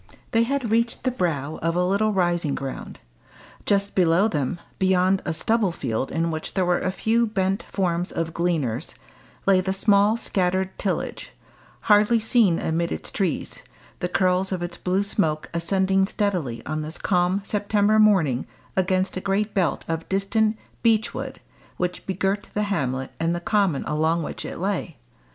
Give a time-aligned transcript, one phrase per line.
[0.31, 2.97] They had reached the brow of a little rising ground.
[3.67, 8.11] Just below them, beyond a stubble field in which there were a few bent forms
[8.11, 8.95] of gleaners,
[9.45, 11.33] lay the small scattered Tillage,
[11.81, 13.61] hardly seen amid its trees,
[13.99, 19.21] the curls of its blue smoke ascending steadily on this calm September morning against a
[19.21, 21.39] great belt of distant beechwood
[21.77, 24.97] which begirt the hamlet and the common along which it lay.